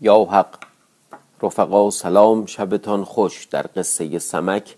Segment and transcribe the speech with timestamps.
[0.00, 0.54] یا حق
[1.42, 4.76] رفقا سلام شبتان خوش در قصه سمک.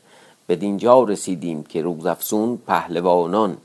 [0.49, 3.57] بدینجا رسیدیم که روزافزون پهلوانان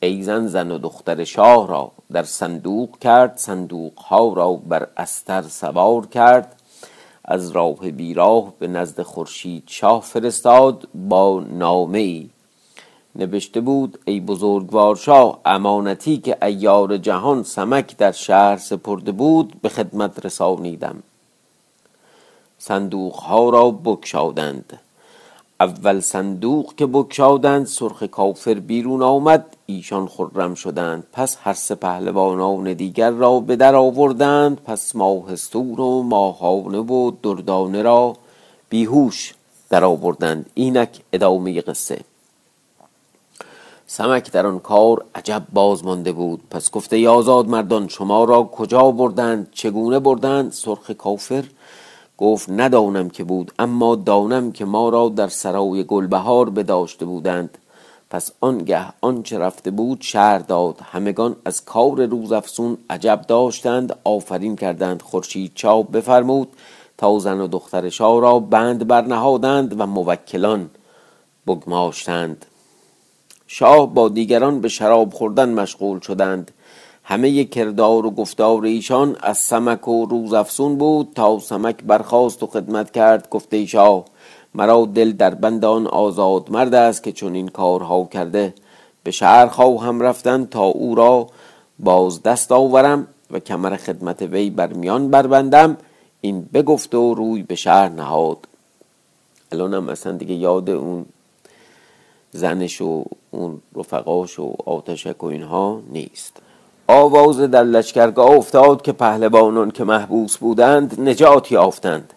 [0.00, 6.06] ایزن زن و دختر شاه را در صندوق کرد صندوق ها را بر استر سوار
[6.06, 6.54] کرد
[7.24, 12.30] از راه بیراه به نزد خورشید شاه فرستاد با نامه ای
[13.16, 19.68] نوشته بود ای بزرگوار شاه امانتی که ایار جهان سمک در شهر سپرده بود به
[19.68, 21.02] خدمت رسانیدم.
[22.58, 24.78] صندوق ها را بگشادند.
[25.60, 29.56] اول صندوق که بگشادند سرخ کافر بیرون آمد.
[29.66, 31.06] ایشان خرم شدند.
[31.12, 34.60] پس هر سه پهلوانان دیگر را به در آوردند.
[34.60, 38.16] پس ماهستون و ماهانه و دردانه را
[38.68, 39.34] بیهوش
[39.70, 40.50] در آوردند.
[40.54, 42.00] اینک ادامه قصه.
[43.86, 46.40] سمک در آن کار عجب باز مانده بود.
[46.50, 51.44] پس گفته ای آزاد مردان شما را کجا بردند چگونه بردند؟ سرخ کافر
[52.18, 57.58] گفت ندانم که بود اما دانم که ما را در سرای گلبهار بداشته بودند.
[58.10, 60.80] پس آنگه آنچه رفته بود شهر داد.
[60.82, 65.02] همگان از کار روزافزون عجب داشتند آفرین کردند.
[65.02, 66.48] خورشید چاپ بفرمود
[66.98, 70.70] تا زن و دختر شاه را بند برنهادند و موکلان
[71.46, 72.46] بگماشتند.
[73.46, 76.50] شاه با دیگران به شراب خوردن مشغول شدند.
[77.10, 82.90] همه کردار و گفتار ایشان از سمک و روزافزون بود تا سمک برخاست و خدمت
[82.90, 84.04] کرد گفته شاه
[84.54, 88.54] مرا دل در بند آن آزاد مرد است که چون این کارها کرده.
[89.02, 91.26] به شهر خواهم رفتن تا او را
[91.78, 95.76] باز دست آورم و کمر خدمت وی بر میان بربندم.
[96.20, 98.38] این بگفت و روی به شهر نهاد.
[99.52, 101.06] الانم اصلا دیگه یاد اون
[102.30, 106.42] زنش و اون رفقاش و آتشک و اینها نیست.
[106.90, 112.12] آواز در لشکرگاه افتاد که پهلوانان که محبوس بودند نجات یافتند.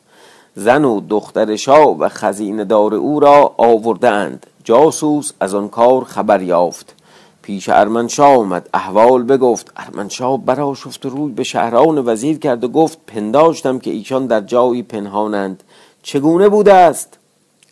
[0.55, 6.41] زن و دختر شاه و خزینه دار او را آوردند جاسوس از آن کار خبر
[6.41, 6.95] یافت.
[7.41, 8.69] پیش ارمنشاه آمد.
[8.73, 9.71] احوال بگفت.
[9.77, 14.83] ارمنشاه برآشفت و روی به شهران وزیر کرد و گفت پنداشتم که ایشان در جایی
[14.83, 15.63] پنهانند.
[16.03, 17.17] چگونه بوده است؟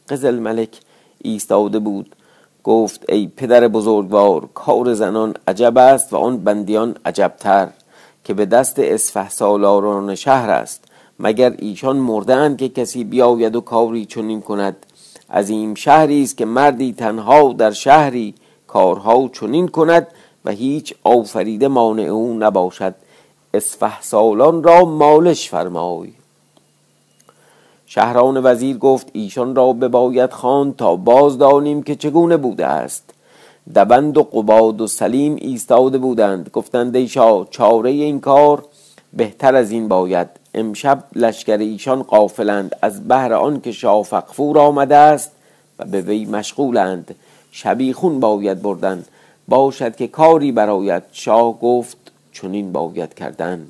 [0.09, 0.79] قزل ملک
[1.21, 2.15] ایستاده بود.
[2.69, 7.67] گفت ای پدر بزرگوار کار زنان عجب است و آن بندیان عجبتر
[8.23, 10.83] که به دست اسفه سالاران شهر است.
[11.19, 14.75] مگر ایشان مردند که کسی بیاید و کاری چنین کند؟
[15.33, 18.35] عظیم شهری است که مردی تنها در شهری
[18.67, 20.07] کارها چنین کند
[20.45, 22.95] و هیچ آفریده مانع او نباشد.
[23.53, 26.18] اسفه سالان را مالش فرمای.
[27.91, 33.13] شهران وزیر گفت ایشان را بباید خواند تا باز دانیم که چگونه بوده است.
[33.75, 36.49] دبند و قباد و سلیم ایستاده بودند.
[36.53, 38.63] گفتند ای شاه چاره این کار
[39.13, 40.27] بهتر از این باید.
[40.53, 45.31] امشب لشکر ایشان قافلند از بهر آن که شاه فغفور آمده است
[45.79, 47.15] و به وی مشغولند.
[47.51, 49.05] شبیخون باید بردن.
[49.47, 51.97] باشد که کاری براید شاه گفت
[52.33, 53.67] چنین باید کردن.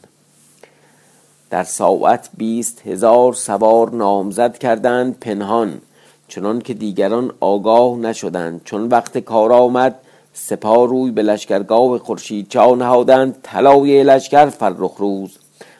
[1.50, 5.82] در ساعت بیست هزار سوار نامزد کردند پنهان
[6.28, 8.62] چنان که دیگران آگاه نشدند.
[8.66, 9.96] چون وقت کار آمد
[10.34, 15.38] سپاه روی به لشکرگاه خورشید چا نهادند طلایه لشکر فرخ روز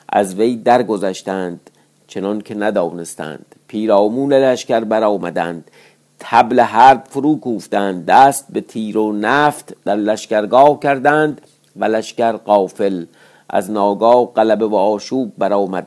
[0.08, 1.70] از وی درگذشتند
[2.08, 3.46] چنان که ندانستند.
[3.68, 5.70] پیرامون لشکر برآمدند
[6.18, 11.40] طبل حرب فرو کوفتند دست به تیر و نفت در لشکرگاه کردند
[11.76, 13.04] و لشکر غافل
[13.50, 15.86] از ناگاه غلبه و آشوب برآمد.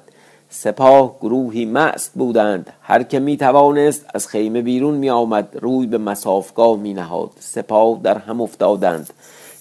[0.50, 2.74] سپاه گروهی مست بودند.
[2.81, 8.00] هر که می توانست از خیمه بیرون می آمد روی به مسافگاه می نهاد سپاه
[8.04, 9.13] در هم افتادند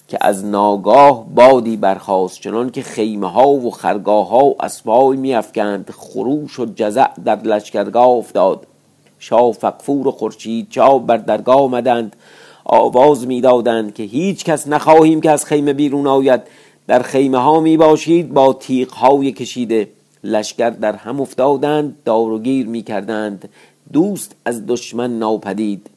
[0.07, 5.89] که از ناگاه بادی برخاست چنان که خیمه ها و خرگاه ها اسبای می افکند
[5.97, 8.67] خروش و جزع در لشکرگاه افتاد.
[9.19, 12.15] شاه فقفور و خورشید چا بر درگاه آمدند.
[12.65, 16.41] آواز می‌دادند که هیچ کس نخواهیم که از خیمه بیرون آید.
[16.87, 19.89] در خیمه ها می باشید با تیغ های کشیده
[20.23, 23.49] لشکر در هم افتادند دار و گیر می کردند.
[23.93, 25.89] دوست از دشمن ناپدید.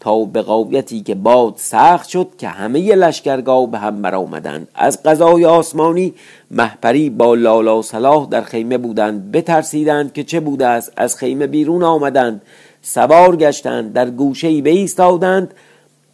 [0.00, 4.68] تا به قایتی که باد سخت شد که همه لشکرگاه به هم برآمدند.
[4.74, 6.14] از قضای آسمانی
[6.50, 9.32] محپری با لالا صلاح در خیمه بودند.
[9.32, 10.92] بترسیدند که چه بوده است.
[10.96, 12.42] از خیمه بیرون آمدند.
[12.82, 13.92] سوار گشتند.
[13.92, 15.54] در گوشه ای ایستادند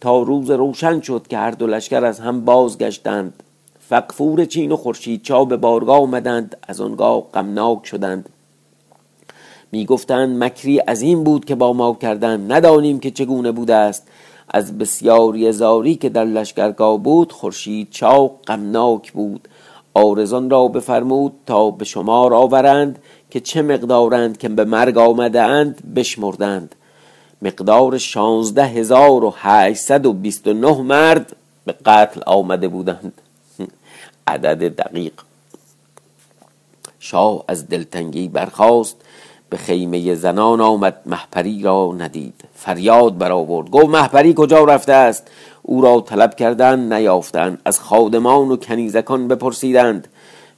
[0.01, 3.43] تا روز روشن شد که هر دو لشکر از هم بازگشتند.
[3.89, 8.29] فقفور چین و خورشید چا به بارگاه آمدند از آنگاه غمناک شدند.
[9.71, 14.07] می‌گفتند مکری عظیم بود که با ما کردند ندانیم که چگونه بوده است.
[14.49, 19.47] از بسیاری زاری که در لشکرگاه بود خورشید چاق غمناک بود.
[19.93, 22.99] آرزان را بفرمود تا به شمار آورند
[23.29, 26.75] که چه مقدارند که به مرگ آمده اند بشمردند.
[27.41, 31.35] مقدار شانزده هزار و هشتصد و بیست و نه مرد
[31.65, 33.21] به قتل آمده بودند.
[34.27, 35.13] عدد دقیق.
[36.99, 38.95] شاه از دلتنگی برخاست
[39.49, 42.43] به خیمه زنان آمد محپری را ندید.
[42.53, 45.27] فریاد برآورد گفت محپری کجا رفته است؟
[45.63, 47.61] او را طلب کردند نیافتند.
[47.65, 50.07] از خادمان و کنیزکان بپرسیدند.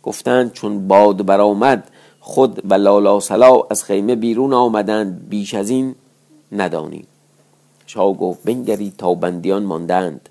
[0.04, 1.83] گفتند چون باد برآمد
[2.19, 5.95] خود و لالا سلا از خیمه بیرون آمدند بیش از این
[6.51, 7.07] ندانید
[7.86, 10.30] شاه گفت بنگرید تا بندیان ماندند.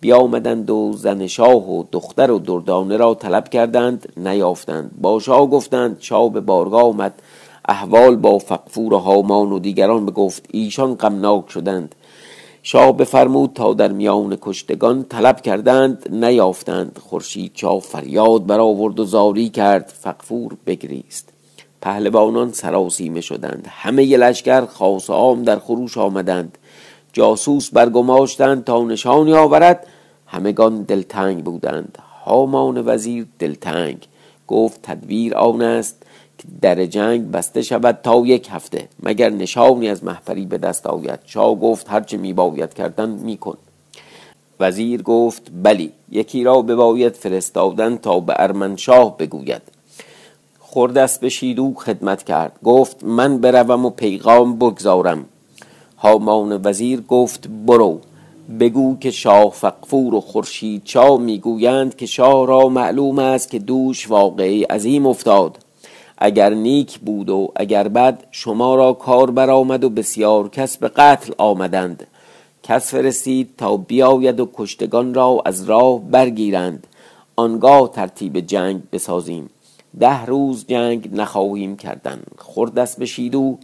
[0.00, 4.90] بیامدند و زن شاه و دختر و دردانه را طلب کردند نیافتند.
[5.00, 7.22] با شاه گفتند شاه به بارگاه آمد.
[7.68, 11.94] احوال با فقفور و هامان و دیگران بگفت ایشان غمناک شدند.
[12.62, 16.98] شاه بفرمود تا در میان کشتگان طلب کردند نیافتند.
[17.02, 21.28] خورشید شاه فریاد برآورد و زاری کرد فقفور بگریست.
[21.80, 23.66] پهلوانان سراسیمه شدند.
[23.70, 26.58] همه لشکر خاص عام در خروش آمدند.
[27.16, 29.86] جاسوس برگماشتند تا نشانی آورد.
[30.26, 31.98] همگان دلتنگ بودند.
[32.24, 34.06] هامان وزیر دلتنگ
[34.48, 36.02] گفت تدبیر آن است
[36.38, 38.88] که در جنگ بسته شود تا یک هفته.
[39.02, 43.58] مگر نشانی از محفری به دست آید؟ شاه گفت هرچه می باید کردن می کن
[44.60, 49.62] وزیر گفت بلی یکی را بباید فرستادن تا به ارمنشاه بگوید.
[50.58, 52.52] خوردست به شیدو خدمت کرد.
[52.64, 55.24] گفت من بروم و پیغام بگذارم.
[55.98, 58.00] هامان وزیر گفت برو.
[58.60, 64.10] بگو که شاه فقفور و خورشید چا می‌گویند که شاه را معلوم است که دوش
[64.10, 65.58] واقعی عظیم افتاد.
[66.18, 71.32] اگر نیک بود و اگر بد شما را کار برآمد و بسیار کس به قتل
[71.38, 72.06] آمدند.
[72.62, 76.86] کس فرستید تا بیاید و کشتگان را از راه برگیرند.
[77.36, 79.50] آنگاه ترتیب جنگ بسازیم.
[80.00, 82.20] ده روز جنگ نخواهیم کردن.
[82.38, 83.58] خردست بشید و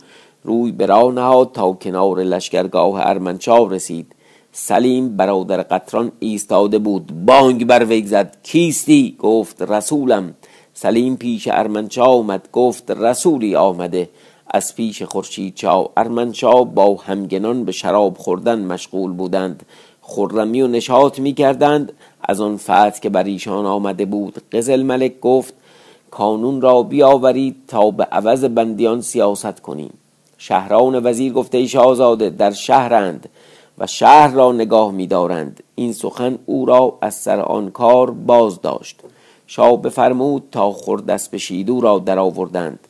[0.45, 4.15] روی برا نهاد تا کنار لشکرگاه ارمنچا رسید.
[4.53, 7.13] سلیم برادر قطران ایستاده بود.
[7.27, 8.37] بانگ بر وی زد.
[8.43, 9.63] کیستی؟ گفت.
[9.63, 10.35] رسولم.
[10.75, 12.49] سلیم پیش ارمنچا آمد.
[12.53, 12.91] گفت.
[12.91, 14.09] رسولی آمده.
[14.51, 19.63] از پیش خورشید چا ارمنچا با همگنان به شراب خوردن مشغول بودند.
[20.03, 25.21] خرمی و نشاط می کردند از آن فتح که بر ایشان آمده بود قزل ملک
[25.21, 25.55] گفت
[26.11, 29.93] کانون را بیاورید تا به عوض بندیان سیاست کنیم.
[30.45, 33.29] شهران وزیر گفته ای شاهزاده در شهرند
[33.79, 35.63] و شهر را نگاه می‌دارند.
[35.75, 39.01] این سخن او را از سر آن کار باز داشت.
[39.47, 42.89] شاه بفرمود تا خردست به شیدو را در آوردند.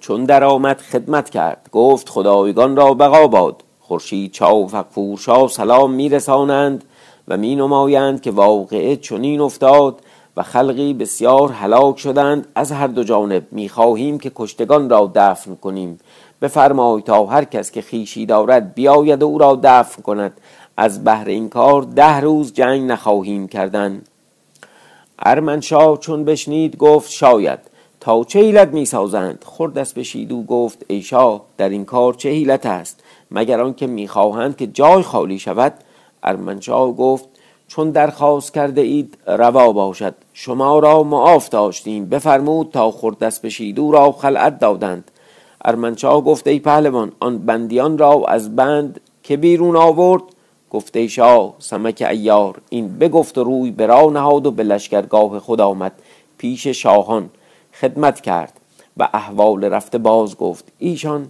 [0.00, 3.62] چون در آمد خدمت کرد گفت خدایگان را بقا باد.
[3.80, 6.84] خورشید چا و فقفور شاه سلام میرسانند
[7.28, 10.00] و می نمایند که واقعه چنین افتاد
[10.36, 12.48] و خلقی بسیار هلاک شدند.
[12.54, 15.98] از هر دو جانب می‌خواهیم که کشتگان را دفن کنیم.
[16.42, 20.40] بفرمای تا هر کس که خیشی دارد بیاید و او را دفن کند.
[20.76, 24.02] از بهر این کار ده روز جنگ نخواهیم کردن.
[25.18, 27.58] ارمنشاه چون بشنید گفت شاید.
[28.00, 32.28] تا چه حیلت می سازند خردست بشید و گفت ای شاه در این کار چه
[32.28, 35.74] حیلت است؟ مگر آنکه می‌خواهند که جای خالی شود؟
[36.22, 37.28] ارمنشاه گفت
[37.68, 40.14] چون درخواست کرده اید روا باشد.
[40.32, 42.08] شما را معاف داشتیم.
[42.08, 45.10] بفرمود تا خردست بشید او را خلعت دادند.
[45.64, 50.22] ارمنشاه گفت ای پهلوان آن بندیان را از بند که بیرون آورد
[50.70, 55.92] گفته شاه سمک ایار این بگفت و روی برا نهاد و به لشکرگاه خود آمد
[56.38, 57.30] پیش شاهان
[57.80, 58.52] خدمت کرد.
[58.98, 61.28] و احوال رفته باز گفت ایشان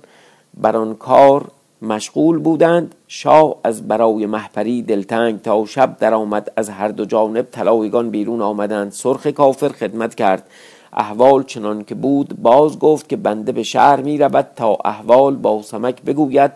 [0.54, 1.44] بر آن کار
[1.82, 8.10] مشغول بودند شاه از برای محپری دلتنگ تا شب درآمد از هر دو جانب طلایگان
[8.10, 10.50] بیرون آمدند سرخ کافر خدمت کرد.
[10.92, 15.62] احوال چنان که بود باز گفت که بنده به شهر می رود تا احوال با
[15.62, 16.52] سمک بگوید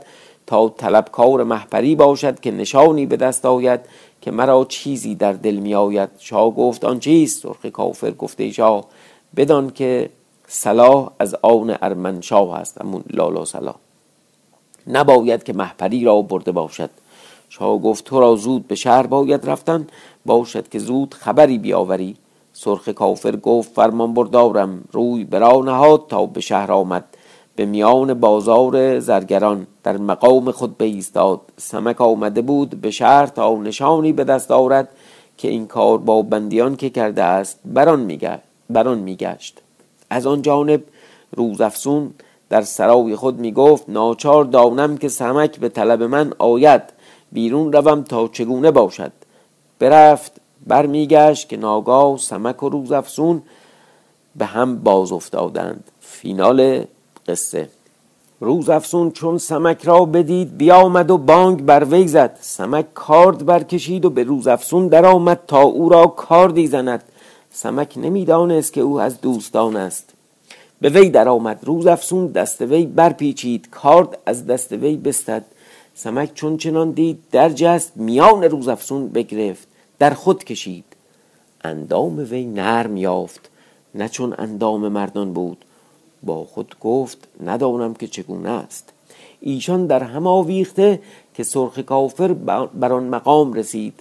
[0.46, 3.80] تا طلبکار محپری باشد که نشانی به دست آید
[4.20, 8.84] که مرا چیزی در دل می آید شاه گفت آن چیست؟ سرخ کافر گفته شاه
[9.36, 10.10] بدان که
[10.46, 13.74] صلاح از آن ارمنشاه است امون لالا صلاح.
[14.86, 16.90] نباید که محپری را برده باشد.
[17.48, 19.86] شاه گفت تو را زود به شهر باید رفتن
[20.26, 22.16] باشد که زود خبری بیاوری.
[22.64, 27.04] سرخ کافر گفت فرمان بردارم روی برا نهاد تا به شهر آمد.
[27.56, 31.40] به میان بازار زرگران در مقام خود بایستاد.
[31.56, 34.88] سمک آمده بود به شهر تا نشانی به دست آورد
[35.36, 38.40] که این کار با بندیان که کرده است بران میگشت
[38.70, 39.60] بران میگشت.
[40.10, 40.82] از آن جانب
[41.36, 42.10] روزافسون
[42.48, 46.82] در سرای خود می گفت ناچار دانم که سمک به طلب من آید
[47.32, 49.12] بیرون روم تا چگونه باشد.
[49.78, 53.42] برفت برمیگشت که ناگاه سمک و روزافسون
[54.36, 55.90] به هم باز افتادند.
[56.00, 56.84] فینال
[57.28, 57.68] قصه.
[58.40, 62.38] روزافسون چون سمک را بدید بیامد و بانگ بر وی زد.
[62.40, 67.02] سمک کارد برکشید و به روزافسون درآمد تا او را کاردی زند.
[67.50, 70.10] سمک نمی‌دانست که او از دوستان است.
[70.80, 71.58] به وی درآمد.
[71.62, 73.70] روز افسون دست وی برپیچید.
[73.70, 75.44] کارد از دست وی بستد.
[75.94, 79.68] سمک چون چنان دید در جست میان روز افسون بگرفت.
[80.02, 80.84] در خود کشید.
[81.64, 83.50] اندام وی نرم یافت.
[83.94, 85.64] نه چون اندام مردان بود.
[86.22, 88.92] با خود گفت ندانم که چگونه است.
[89.40, 91.00] ایشان در هم آویخته
[91.34, 92.32] که سرخ کافر
[92.74, 93.94] بر آن مقام رسید.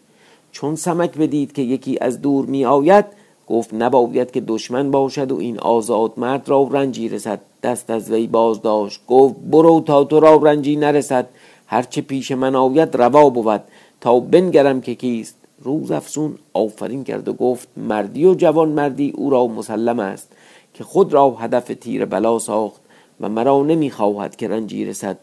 [0.51, 3.05] چون سمک بدید که یکی از دور می آید
[3.48, 7.41] گفت نباید که دشمن باشد و این آزاد مرد را رنجی رسد.
[7.63, 11.29] دست از وی باز داشت گفت برو تا تو را رنجی نرسد.
[11.67, 13.63] هرچه پیش من آید روا بود.
[14.01, 15.40] تا بنگرم که کیست.
[15.63, 20.31] روز افسون آفرین کرد و گفت مردی و جوان مردی او را مسلم است
[20.73, 22.81] که خود را هدف تیر بلا ساخت
[23.21, 25.17] و مرا نمی‌خواهد که رنجی رسد.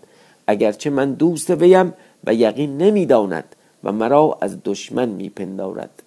[0.46, 6.02] اگرچه من دوست ویم و یقین نمی‌داند و مرا از دشمن میپندارد.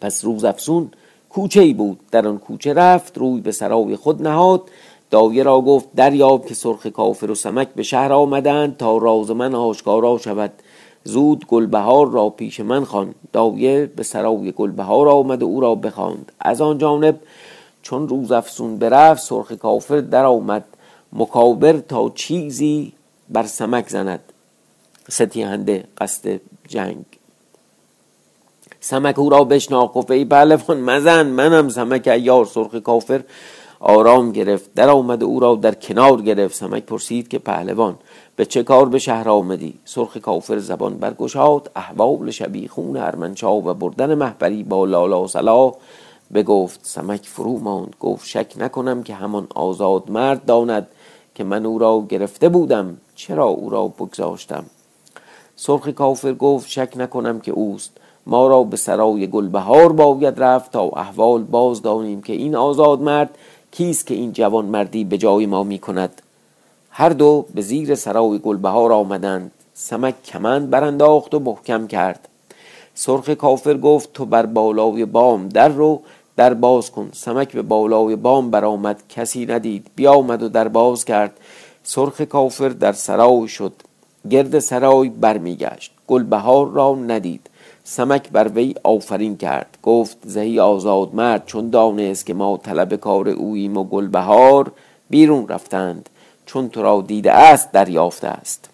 [0.00, 0.90] پس روز افسون
[1.30, 2.00] کوچه ای بود.
[2.10, 4.62] در آن کوچه رفت روی به سرای خود نهاد.
[5.10, 9.54] داویه را گفت دریاب که سرخ کافر و سمک به شهر آمدند تا راز من
[9.54, 10.52] آشکارا شود.
[11.04, 16.32] زود گلبهار را پیش من خوان داویه به سرای گلبهار آمد و او را بخواند.
[16.40, 17.20] از آن جانب
[17.82, 20.64] چون روز افسون برفت سرخ کافر در آمد
[21.12, 22.92] مکابر تا چیزی
[23.28, 24.20] بر سمک زند.
[25.10, 27.04] ستیهنده قصد جنگ.
[28.80, 29.94] سمک او را بشناخت.
[29.94, 33.22] گفت ای پهلوان مزن منم سمک ایار سرخ کافر.
[33.80, 34.74] آرام گرفت.
[34.74, 36.54] در آمد او را در کنار گرفت.
[36.54, 37.94] سمک پرسید که پهلوان
[38.36, 41.70] به چه کار به شهر آمدی؟ سرخ کافر زبان برگشاد.
[41.76, 45.72] احوال شبیخون ارمنشاه و بردن محبری با لالا صلاح
[46.34, 46.80] بگفت.
[46.82, 47.96] سمک فرو ماند.
[48.00, 50.88] گفت شک نکنم که همان آزاد مرد داند
[51.34, 52.96] که من او را گرفته بودم.
[53.14, 54.64] چرا او را بگذاشتم؟
[55.56, 57.92] سرخ کافر گفت شک نکنم که اوست.
[58.26, 63.38] ما را به سرای گلبهار باید رفت تا احوال باز دانیم که این آزاد مرد
[63.70, 66.22] کیست که این جوان مردی به جای ما می کند
[66.90, 72.28] هر دو به زیر سرای گلبهار آمدند سمک کمند برانداخت و محکم کرد.
[72.94, 76.00] سرخ کافر گفت تو بر بالای بام در رو
[76.36, 77.10] در باز کن.
[77.12, 79.86] سمک به بالای بام برآمد کسی ندید.
[79.96, 81.40] بیامد و در باز کرد.
[81.82, 83.72] سرخ کافر در سرای شد.
[84.30, 85.92] گرد سرای برمیگشت.
[86.06, 87.49] گلبهار را ندید.
[87.92, 89.78] سمک بر وی آفرین کرد.
[89.82, 94.72] گفت زهی آزاد مرد چون دانست که ما طلب کار اوییم و گلبهار
[95.10, 96.08] بیرون رفتند
[96.46, 98.70] چون تو را دیده است دریافته است.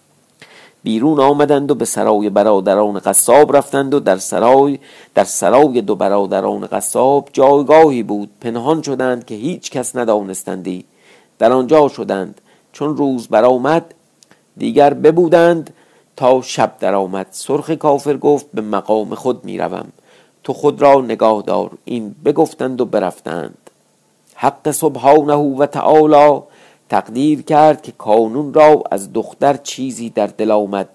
[0.83, 4.79] بیرون آمدند و به سرای برادران قصاب رفتند و در سرای
[5.15, 8.31] در سرای دو برادران قصاب جایگاهی بود.
[8.41, 10.85] پنهان شدند که هیچ کس ندانستندی.
[11.39, 12.41] در آنجا شدند.
[12.73, 13.95] چون روز برآمد
[14.57, 15.75] دیگر ببودند
[16.17, 17.27] تا شب درآمد.
[17.31, 19.93] سرخ کافر گفت به مقام خود می‌روم.
[20.45, 21.71] تو خود را نگاه دار.
[21.85, 23.59] این بگفتند و برفتند.
[24.35, 26.43] حق سبحانه و تعالی
[26.89, 30.89] تقدیر کرد که کانون را از دختر چیزی در دل آمد.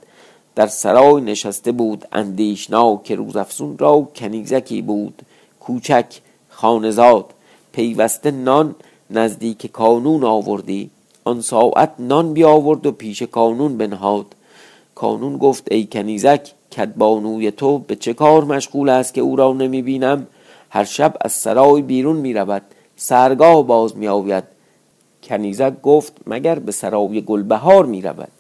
[0.56, 5.22] در سرای نشسته بود اندیشناک که روزافزون را کنیزکی بود.
[5.60, 6.06] کوچک
[6.50, 7.26] خانزاد
[7.72, 8.76] پیوسته نان
[9.10, 10.90] نزدیک کانون آوردی.
[11.24, 14.26] آن ساعت نان بیاورد و پیش کانون بنهاد.
[15.02, 19.82] کانون گفت ای کنیزک کدبانوی تو به چه کار مشغول است که او را نمی
[19.82, 20.28] بینم
[20.70, 22.62] هر شب از سرای بیرون می رود
[22.96, 24.44] سرگاه باز می آوید
[25.24, 28.32] کنیزک گفت مگر به سرای گلبهار می رود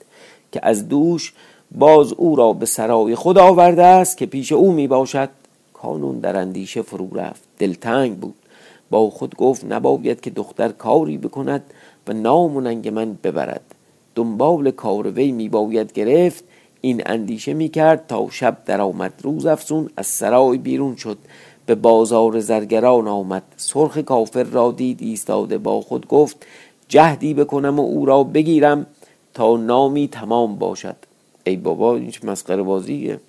[0.51, 1.33] که از دوش
[1.71, 5.29] باز او را به سرای خود آورده است که پیش او می باشد
[5.73, 8.35] کانون در اندیشه فرو رفت دلتنگ بود.
[8.89, 11.63] با خود گفت نباید که دختر کاری بکند
[12.07, 13.61] و نام و من ببرد.
[14.15, 16.43] دنبال کار وی می باید گرفت
[16.81, 21.17] این اندیشه می کرد تا شب درآمد روز افسون از سرای بیرون شد.
[21.65, 23.43] به بازار زرگران آمد.
[23.57, 26.45] سرخ کافر را دید ایستاده با خود گفت
[26.87, 28.85] جهدی بکنم و او را بگیرم
[29.33, 30.95] تا نامی تمام باشد.
[31.43, 33.19] ای بابا این مسخره بازیه.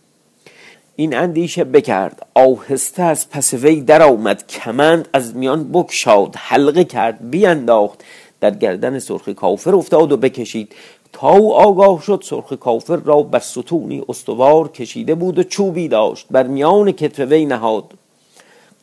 [0.97, 2.26] این اندیشه بکرد.
[2.35, 6.35] آهسته از پس وی در آمد کمند از میان بکشاد.
[6.37, 7.30] حلقه کرد.
[7.30, 8.04] بیانداخت
[8.40, 10.75] در گردن سرخ کافر افتاد و بکشید.
[11.12, 16.26] تا او آگاه شد سرخ کافر را بر ستونی استوار کشیده بود و چوبی داشت
[16.31, 17.85] بر میان کتف وی نهاد.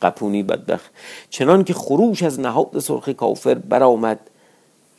[0.02, 0.90] قپونی بدبخت.
[1.30, 4.20] چنان که خروش از نهاد سرخ کافر برآمد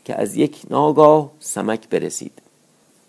[0.05, 2.31] که از یک ناگاه سمک برسید.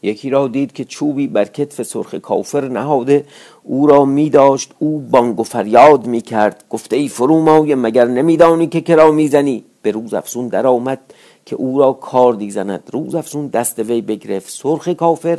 [0.03, 3.25] یکی را دید که چوبی بر کتف سرخ کافر نهاده.
[3.63, 6.65] او را می داشت او بانگ و فریاد می کرد.
[6.71, 11.01] گفته ای فرومای مگر نمیدانی که کرا می‌زنی به روز افسون در آمد
[11.47, 15.39] که او را کاردی زند روز افسون دست وی بگرفت سرخ کافر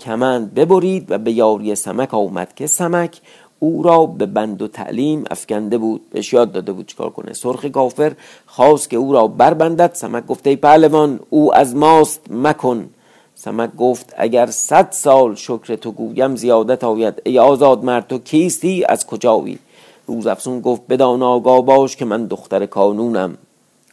[0.00, 3.20] کمند ببرید و به یاری سمک آمد که سمک
[3.62, 6.10] او را به بند و تعلیم افکنده بود.
[6.10, 7.32] بهش یاد داده بود چکار کنه.
[7.32, 8.12] سرخ کافر
[8.46, 9.90] خواست که او را بربندد.
[9.94, 12.88] سمک گفته پهلوان او از ماست مکن.
[13.34, 17.22] سمک گفت اگر صد سال شکر تو گویم زیادت آید.
[17.24, 19.58] ای آزاد مرد تو کیستی؟ از کجایی?
[20.06, 23.38] روز افسون گفت بدان آگاه باش که من دختر کانونم.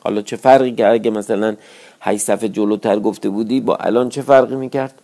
[0.03, 1.56] حالا چه فرقی که اگه مثلا
[2.01, 5.01] هی صفحه جلوتر گفته بودی با الان چه فرقی می‌کرد؟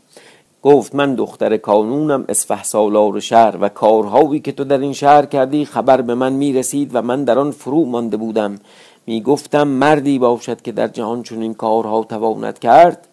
[0.62, 5.66] گفت من دختر کانونم اسفه سالار شهر و کارهایی که تو در این شهر کردی
[5.66, 8.60] خبر به من می‌رسید و من در آن فرو مانده بودم.
[9.06, 13.08] می‌گفتم مردی باشد که در جهان چنین کارها تواند کرد.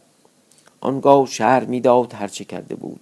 [0.81, 3.01] آنگاه شهر می‌داد هرچه کرده بود.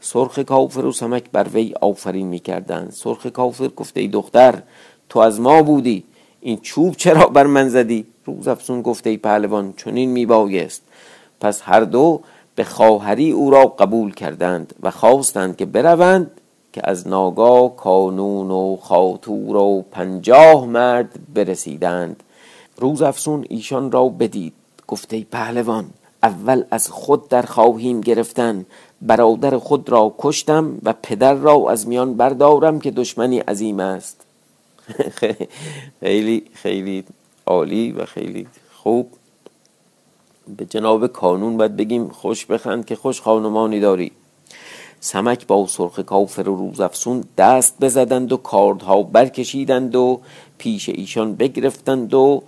[0.00, 2.90] سرخ کافر و سمک بر وی آفرین می‌کردند.
[2.92, 4.62] سرخ کافر گفته ای دختر
[5.08, 6.04] تو از ما بودی.
[6.46, 10.82] این چوب چرا بر من زدی؟ روز افسون گفته ای پهلوان چنین میبایست
[11.40, 12.20] پس هر دو
[12.54, 16.30] به خواهری او را قبول کردند و خواستند که بروند
[16.72, 22.22] که از ناگاه کانون و خاطور و پنجاه مرد برسیدند.
[22.78, 24.52] روز افسون ایشان را بدید.
[24.88, 25.84] گفته ای پهلوان
[26.22, 28.66] اول از خود در خواهیم گرفتن.
[29.02, 34.25] برادر خود را کشتم و پدر را از میان بردارم که دشمنی عظیم است.
[36.00, 37.04] خیلی خیلی
[37.46, 39.10] عالی و خیلی خوب.
[40.56, 44.12] به جناب کانون باید بگیم خوش بخند که خوش خانمانی داری.
[45.00, 50.20] سمک با سرخ کافر و روزافسون دست بزدند و کاردها برکشیدند و
[50.58, 52.42] پیش ایشان بگرفتند و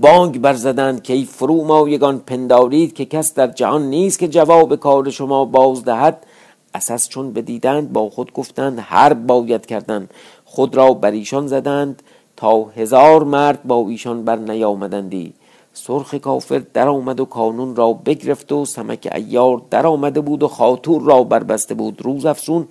[0.00, 5.10] بانگ برزدند که ای فرو مایگان پندارید که کس در جهان نیست که جواب کار
[5.10, 6.26] شما باز دهد.
[6.74, 10.08] اساس چون بدیدند با خود گفتند هر باید کردن.
[10.54, 12.02] خود را بر ایشان زدند
[12.36, 15.34] تا هزار مرد با ایشان بر نیامدندی.
[15.72, 20.48] سرخ کافر در آمد و کانون را بگرفت و سمک ایار در آمده بود و
[20.48, 22.02] خاطور را بربسته بود.
[22.02, 22.66] روز افسون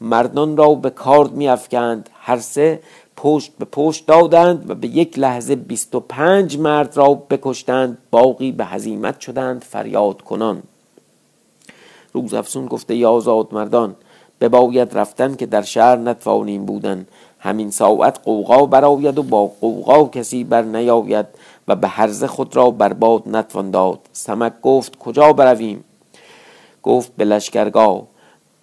[0.00, 2.80] مردان را به کارد می افکند هر سه
[3.16, 7.98] پشت به پشت دادند و به یک لحظه بیست و پنج مرد را بکشتند.
[8.10, 10.62] باقی به هزیمت شدند فریاد کنان.
[12.12, 13.96] روز افسون گفته یازاد مردان
[14.40, 17.06] بباید رفتن که در شهر نتوانیم بودن.
[17.38, 21.26] همین ساعت قوقا براید و با قوقا کسی بر نیاید
[21.68, 23.98] و به حرز خود را برباد نتوان داد.
[24.12, 25.84] سمک گفت کجا برویم؟
[26.82, 28.02] گفت به لشکرگاه.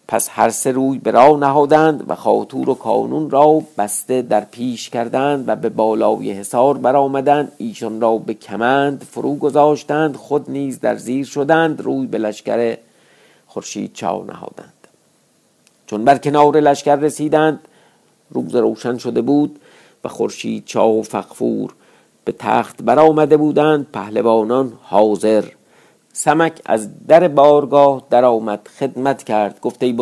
[0.07, 4.89] پس هر سه روی به راه نهادند و خاطور و کانون را بسته در پیش
[4.89, 7.51] کردند و به بالای حصار برآمدند.
[7.57, 12.77] ایشان را به کمند فرو گذاشتند خود نیز در زیر شدند روی به لشکر
[13.47, 14.80] خورشید چاو نهادند.
[15.91, 17.59] چون بر کنار لشکر رسیدند
[18.29, 19.59] روز روشن شده بود
[20.03, 21.73] و خورشید چاو و فقفور
[22.25, 25.43] به تخت برآمده بودند پهلوانان حاضر.
[26.13, 29.59] سمک از در بارگاه در آمد خدمت کرد.
[29.61, 29.97] گفته ای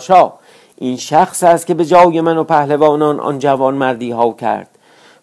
[0.00, 0.38] شاه
[0.76, 4.68] این شخص است که به جای من و پهلوانان آن جوان مردی ها کرد.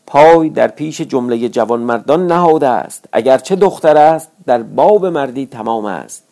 [0.07, 3.05] پای در پیش جمله جوان مردان نهاده است.
[3.13, 6.23] اگرچه دختر است در باب مردی تمام است.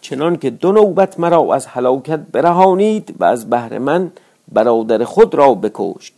[0.00, 4.12] چنان که دو نوبت مرا از هلاکت برهانید و از بهر من
[4.52, 6.14] برادر خود را بکشت.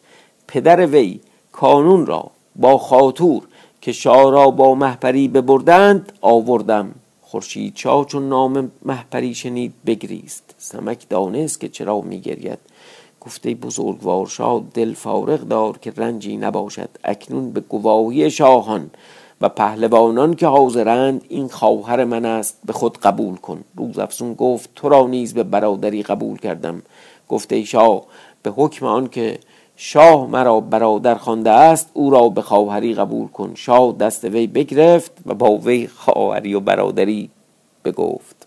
[0.49, 1.21] پدر وی
[1.53, 3.43] کانون را با خاطور
[3.81, 6.95] که شاه را با محپری ببردند آوردم.
[7.23, 10.55] خورشید چا چون نام محپری شنید بگریست.
[10.59, 12.59] سمک دانست که چرا میگرید.
[13.21, 16.89] گفته بزرگوار شاه دل فارغ دار که رنجی نباشد.
[17.05, 18.91] اکنون به گواهی شاهان
[19.43, 23.65] و پهلوانان که حاضرند این خواهر من است به خود قبول کن.
[23.77, 26.83] روز افسون گفت تو را نیز به برادری قبول کردم.
[27.29, 28.03] گفته شاه
[28.43, 29.39] به حکم آن که
[29.77, 33.53] شاه مرا برادر خوانده است او را به خواهری قبول کن.
[33.55, 37.31] شاه دست وی بگرفت و با وی خواهری و برادری
[37.85, 38.47] بگفت.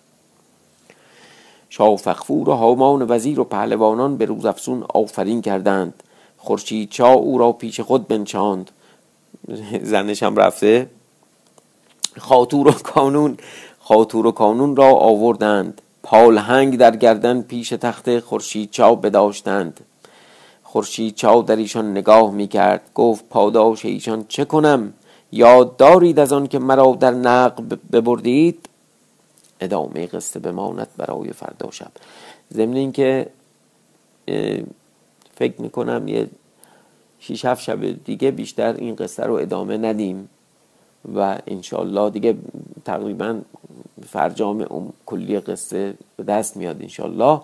[1.70, 6.04] شاه فخفور و هامان وزیر و پهلوانان به روز افسون آفرین کردند.
[6.38, 8.72] خورشید چا او را پیش خود بنشاند.
[9.92, 10.90] زنش هم رفته.
[12.18, 13.38] خاطور و کانون
[13.80, 15.82] خاطور و کانون را آوردند.
[16.04, 19.80] پالهنگ در گردن پیش تخت خورشید چا بداشتند.
[20.64, 24.94] خورشید چا در ایشان نگاه می کرد گفت پاداش ایشان چه کنم؟
[25.32, 28.70] یاد دارید از آن که مرا در نقب ببردید؟
[29.60, 31.92] ادامه قصه بماند برای فردا شب.
[32.54, 33.28] ضمن اینکه
[35.36, 36.28] فکر می‌کنم یه
[37.28, 40.30] شیش هفت شب دیگه بیشتر این قصه رو ادامه ندیم
[41.16, 42.38] و انشالله دیگه
[42.86, 43.42] تقریبا
[44.08, 47.42] فرجام اون کلی قصه به دست میاد انشالله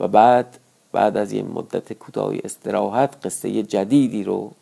[0.00, 0.58] و بعد
[0.92, 4.52] بعد از یه مدت کوتاهی استراحت قصه جدیدی رو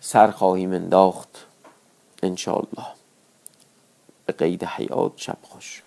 [0.00, 1.46] سر خواهیم انداخت
[2.22, 2.86] انشالله
[4.26, 5.82] به قید حیات شب خوش.